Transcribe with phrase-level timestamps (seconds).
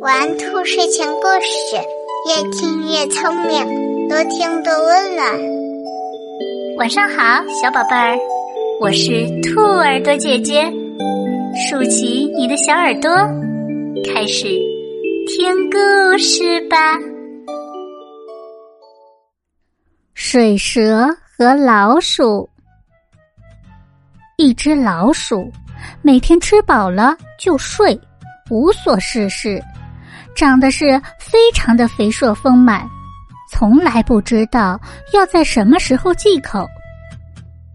[0.00, 1.76] 玩兔睡前故事，
[2.28, 5.26] 越听越聪明，多听多温暖。
[6.76, 8.18] 晚上好，小宝贝儿，
[8.82, 10.70] 我是兔耳朵姐姐，
[11.56, 13.10] 竖起你的小耳朵，
[14.12, 14.44] 开始
[15.28, 16.76] 听故事吧。
[20.12, 21.08] 水蛇
[21.38, 22.46] 和老鼠，
[24.36, 25.50] 一只老鼠
[26.02, 27.98] 每天吃饱了就睡，
[28.50, 29.62] 无所事事。
[30.36, 32.84] 长得是非常的肥硕丰满，
[33.52, 34.80] 从来不知道
[35.12, 36.66] 要在什么时候忌口。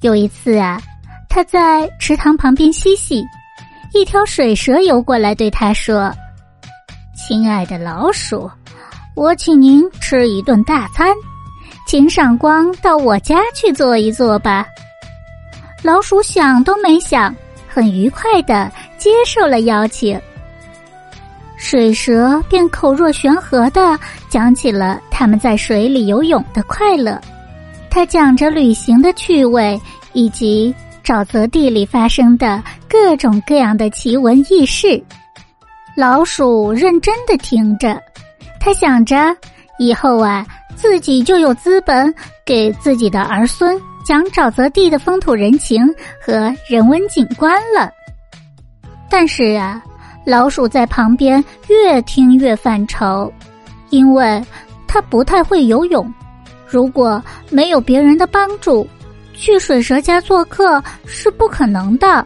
[0.00, 0.80] 有一次啊，
[1.28, 3.24] 他在池塘旁边嬉戏，
[3.94, 6.12] 一条水蛇游过来，对他说
[7.14, 8.50] ：“亲爱的老鼠，
[9.14, 11.14] 我请您吃一顿大餐，
[11.86, 14.66] 请赏光到我家去坐一坐吧。”
[15.84, 17.32] 老鼠想都没想，
[17.68, 18.68] 很愉快的
[18.98, 20.20] 接受了邀请。
[21.62, 23.96] 水蛇便口若悬河的
[24.30, 27.20] 讲起了他们在水里游泳的快乐，
[27.90, 29.78] 他讲着旅行的趣味，
[30.14, 35.00] 以及沼泽地里发生的各种各样的奇闻异事。
[35.94, 38.02] 老鼠认真的听着，
[38.58, 39.36] 他想着
[39.78, 42.12] 以后啊，自己就有资本
[42.44, 45.86] 给自己的儿孙讲沼泽地的风土人情
[46.24, 47.92] 和人文景观了。
[49.10, 49.80] 但是啊。
[50.24, 53.32] 老鼠在旁边越听越犯愁，
[53.88, 54.42] 因为
[54.86, 56.12] 它不太会游泳。
[56.66, 58.86] 如果没有别人的帮助，
[59.34, 62.24] 去水蛇家做客是不可能的。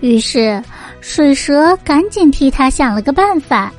[0.00, 0.62] 于是，
[1.00, 3.72] 水蛇赶紧替他想了个办法。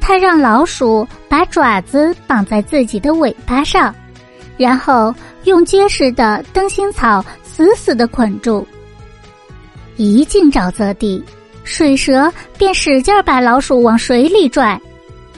[0.00, 3.94] 他让老鼠把爪子绑在自己的尾巴上，
[4.56, 8.66] 然后用结实的灯芯草死死的捆住。
[9.96, 11.24] 一进沼泽地。
[11.64, 14.78] 水蛇便使劲把老鼠往水里拽，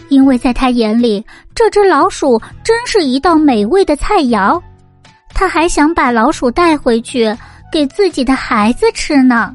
[0.09, 1.25] 因为在他眼里，
[1.55, 4.61] 这只老鼠真是一道美味的菜肴。
[5.33, 7.35] 他还想把老鼠带回去
[7.71, 9.55] 给自己的孩子吃呢。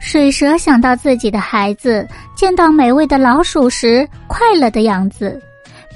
[0.00, 2.06] 水蛇想到自己的孩子
[2.36, 5.40] 见到美味的老鼠时快乐的样子，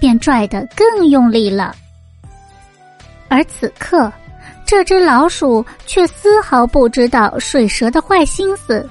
[0.01, 1.75] 便拽得更用力了。
[3.29, 4.13] 而此刻，
[4.67, 8.87] 这只老鼠却丝毫不知道水蛇的坏心思。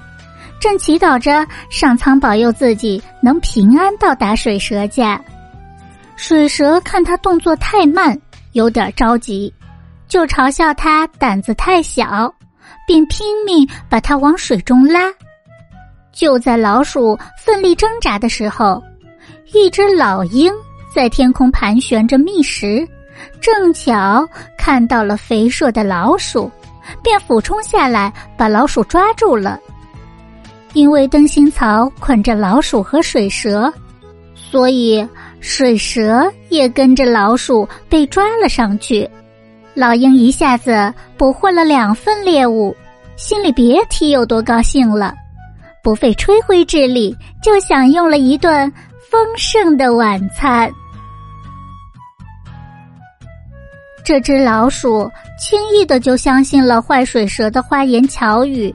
[0.61, 5.19] 正祈祷着上苍保佑自己能平安到达水蛇家，
[6.15, 8.15] 水蛇看他动作太慢，
[8.51, 9.51] 有点着急，
[10.07, 12.31] 就嘲笑他胆子太小，
[12.85, 15.11] 并拼命把他往水中拉。
[16.11, 18.79] 就在老鼠奋力挣扎的时候，
[19.53, 20.53] 一只老鹰
[20.93, 22.87] 在天空盘旋着觅食，
[23.41, 24.23] 正巧
[24.59, 26.51] 看到了肥硕的老鼠，
[27.01, 29.59] 便俯冲下来把老鼠抓住了。
[30.73, 33.71] 因为灯芯草捆着老鼠和水蛇，
[34.33, 35.05] 所以
[35.39, 39.09] 水蛇也跟着老鼠被抓了上去。
[39.73, 42.75] 老鹰一下子捕获了两份猎物，
[43.15, 45.13] 心里别提有多高兴了，
[45.83, 48.71] 不费吹灰之力就享用了一顿
[49.09, 50.71] 丰盛的晚餐。
[54.03, 58.73] 这只老鼠轻易的就相信了坏水蛇的花言巧语。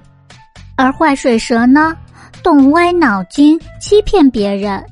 [0.76, 1.96] 而坏水蛇呢，
[2.42, 4.84] 动歪脑筋欺骗别人，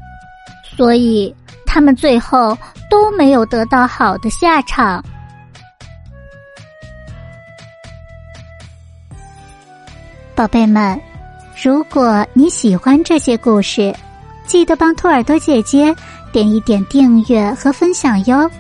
[0.77, 1.35] 所以
[1.67, 2.57] 他们最后
[2.89, 5.05] 都没有得到好的下场。
[10.35, 11.01] 宝贝们，
[11.63, 13.95] 如果你喜欢这些故事，
[14.47, 15.95] 记得帮兔耳朵姐姐
[16.33, 18.51] 点一点订阅和分享哟。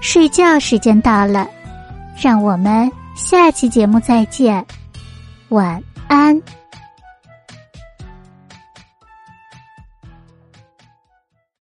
[0.00, 1.48] 睡觉时间到了，
[2.20, 4.66] 让我们下期节目再见，
[5.48, 5.82] 晚。
[6.12, 6.61] 安。